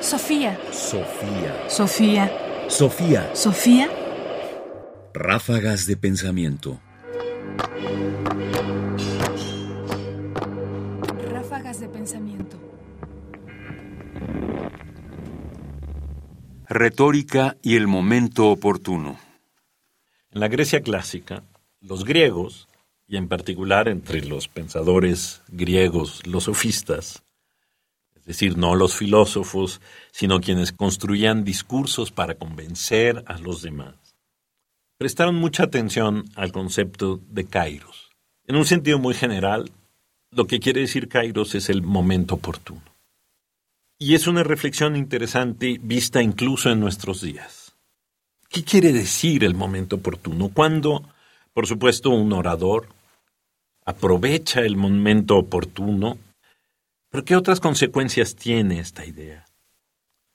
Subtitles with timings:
[0.00, 0.58] Sofía.
[0.72, 1.68] Sofía.
[1.68, 2.32] Sofía.
[2.68, 3.30] Sofía.
[3.34, 3.90] Sofía.
[5.12, 6.80] Ráfagas de pensamiento.
[11.30, 12.56] Ráfagas de pensamiento.
[16.66, 19.18] Retórica y el momento oportuno.
[20.30, 21.42] En la Grecia clásica,
[21.82, 22.68] los griegos,
[23.06, 27.22] y en particular entre los pensadores griegos, los sofistas,
[28.30, 29.80] decir, no los filósofos,
[30.12, 33.94] sino quienes construían discursos para convencer a los demás,
[34.98, 38.10] prestaron mucha atención al concepto de kairos.
[38.46, 39.70] En un sentido muy general,
[40.30, 42.82] lo que quiere decir kairos es el momento oportuno.
[43.98, 47.74] Y es una reflexión interesante vista incluso en nuestros días.
[48.48, 50.48] ¿Qué quiere decir el momento oportuno?
[50.48, 51.04] Cuando,
[51.52, 52.88] por supuesto, un orador
[53.84, 56.18] aprovecha el momento oportuno
[57.10, 59.44] pero ¿qué otras consecuencias tiene esta idea?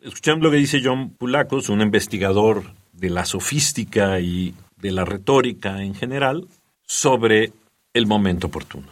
[0.00, 5.82] Escuchemos lo que dice John Pulacos, un investigador de la sofística y de la retórica
[5.82, 6.46] en general,
[6.86, 7.52] sobre
[7.94, 8.88] el momento oportuno.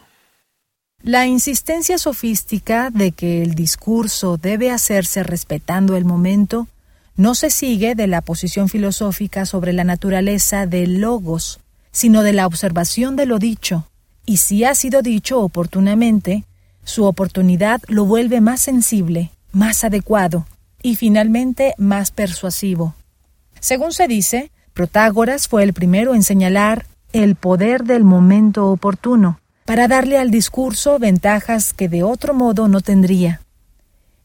[1.03, 6.69] La insistencia sofística de que el discurso debe hacerse respetando el momento
[7.17, 12.47] no se sigue de la posición filosófica sobre la naturaleza del logos, sino de la
[12.47, 13.87] observación de lo dicho,
[14.25, 16.45] y si ha sido dicho oportunamente,
[16.85, 20.47] su oportunidad lo vuelve más sensible, más adecuado
[20.83, 22.95] y finalmente más persuasivo.
[23.61, 29.87] Según se dice, Protágoras fue el primero en señalar el poder del momento oportuno, para
[29.87, 33.43] darle al discurso ventajas que de otro modo no tendría.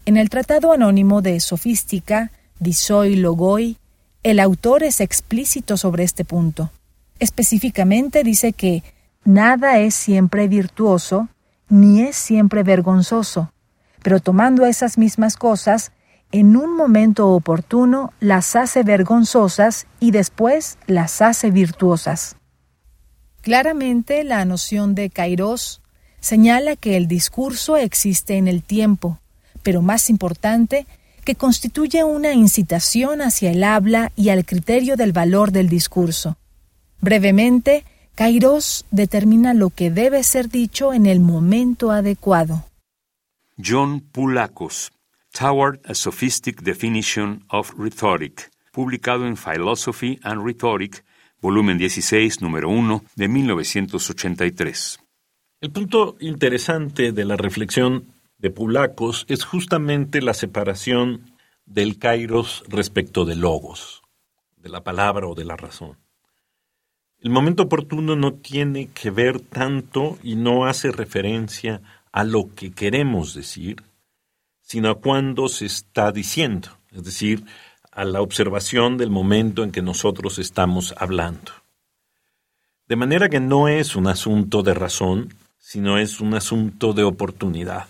[0.05, 3.77] En el Tratado Anónimo de Sofística, Disoi Logoi,
[4.23, 6.71] el autor es explícito sobre este punto.
[7.19, 8.83] Específicamente dice que
[9.25, 11.29] nada es siempre virtuoso
[11.69, 13.51] ni es siempre vergonzoso,
[14.03, 15.91] pero tomando esas mismas cosas,
[16.31, 22.35] en un momento oportuno las hace vergonzosas y después las hace virtuosas.
[23.41, 25.81] Claramente la noción de kairos
[26.19, 29.19] señala que el discurso existe en el tiempo,
[29.63, 30.85] pero más importante,
[31.23, 36.37] que constituye una incitación hacia el habla y al criterio del valor del discurso.
[37.01, 37.85] Brevemente,
[38.17, 42.65] Kairos determina lo que debe ser dicho en el momento adecuado.
[43.63, 44.91] John Pulakos,
[45.37, 51.05] Toward a Sophistic Definition of Rhetoric, publicado en Philosophy and Rhetoric,
[51.41, 54.99] volumen 16, número 1, de 1983.
[55.61, 58.05] El punto interesante de la reflexión
[58.39, 61.35] de Pulacos es justamente la separación
[61.67, 64.01] del kairos respecto del logos,
[64.55, 65.99] de la palabra o de la razón.
[67.19, 72.71] El momento oportuno no tiene que ver tanto y no hace referencia a lo que
[72.71, 73.83] queremos decir,
[74.61, 77.43] sino a cuándo se está diciendo, es decir,
[77.91, 81.51] a la observación del momento en que nosotros estamos hablando.
[82.87, 87.87] De manera que no es un asunto de razón, sino es un asunto de oportunidad.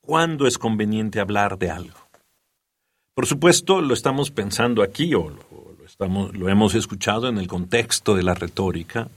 [0.00, 1.98] ¿Cuándo es conveniente hablar de algo?
[3.14, 5.44] Por supuesto, lo estamos pensando aquí o lo
[5.98, 9.08] hemos escuchado en el contexto de la retórica,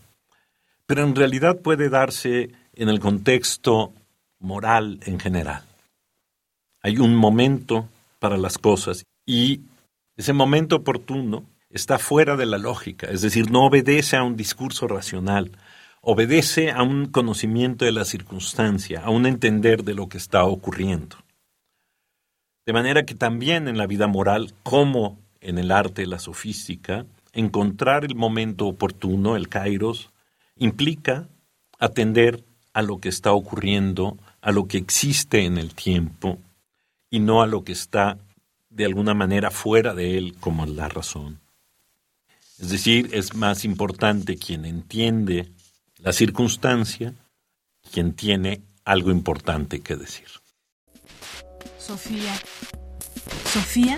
[0.85, 3.94] pero en realidad puede darse en el contexto
[4.39, 5.63] moral en general.
[6.81, 7.88] Hay un momento
[8.19, 9.62] para las cosas y
[10.17, 14.88] ese momento oportuno está fuera de la lógica, es decir, no obedece a un discurso
[14.88, 15.51] racional,
[16.01, 21.16] obedece a un conocimiento de la circunstancia, a un entender de lo que está ocurriendo.
[22.66, 28.05] De manera que también en la vida moral, como en el arte, la sofística, encontrar
[28.05, 30.09] el momento oportuno, el kairos,
[30.57, 31.27] implica
[31.79, 32.43] atender
[32.73, 36.39] a lo que está ocurriendo, a lo que existe en el tiempo,
[37.09, 38.17] y no a lo que está
[38.69, 41.39] de alguna manera fuera de él como la razón.
[42.59, 45.51] Es decir, es más importante quien entiende
[45.97, 47.13] la circunstancia,
[47.91, 50.27] quien tiene algo importante que decir.
[51.77, 52.33] Sofía.
[53.45, 53.97] Sofía.